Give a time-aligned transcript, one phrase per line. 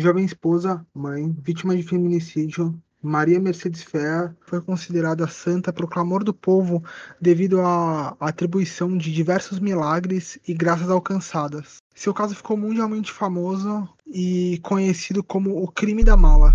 [0.00, 6.32] jovem esposa, mãe, vítima de feminicídio, Maria Mercedes Ferrer foi considerada santa por clamor do
[6.32, 6.82] povo
[7.20, 11.78] devido à atribuição de diversos milagres e graças alcançadas.
[11.94, 16.54] Seu caso ficou mundialmente famoso e conhecido como o crime da mala.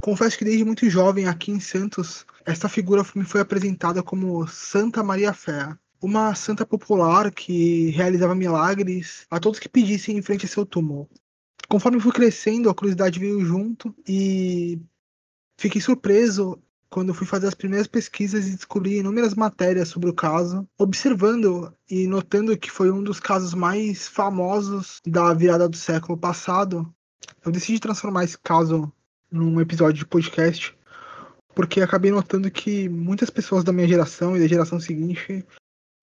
[0.00, 5.02] Confesso que desde muito jovem aqui em Santos, esta figura me foi apresentada como Santa
[5.02, 5.68] Maria Fé,
[6.00, 11.08] uma santa popular que realizava milagres a todos que pedissem em frente a seu túmulo.
[11.68, 14.80] Conforme fui crescendo, a curiosidade veio junto e
[15.56, 20.68] fiquei surpreso quando fui fazer as primeiras pesquisas e descobri inúmeras matérias sobre o caso,
[20.76, 26.92] observando e notando que foi um dos casos mais famosos da virada do século passado.
[27.44, 28.92] Eu decidi transformar esse caso
[29.30, 30.76] num episódio de podcast,
[31.54, 35.46] porque acabei notando que muitas pessoas da minha geração e da geração seguinte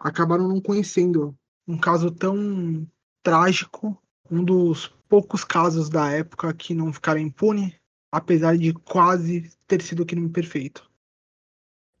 [0.00, 1.36] acabaram não conhecendo
[1.68, 2.88] um caso tão
[3.22, 3.96] trágico,
[4.30, 7.74] um dos poucos casos da época que não ficaram impunes,
[8.10, 10.90] apesar de quase ter sido o crime perfeito.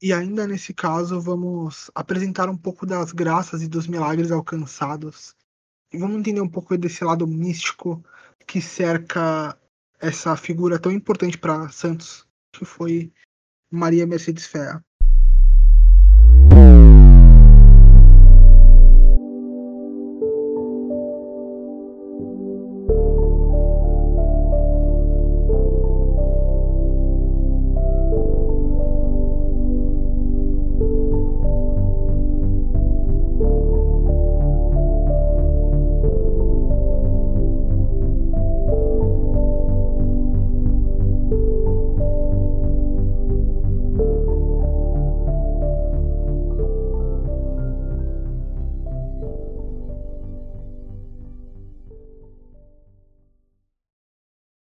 [0.02, 5.36] E ainda nesse caso, vamos apresentar um pouco das graças e dos milagres alcançados.
[5.92, 8.02] E vamos entender um pouco desse lado místico
[8.46, 9.58] que cerca
[10.00, 13.12] essa figura tão importante para Santos, que foi
[13.70, 14.82] Maria Mercedes Ferra.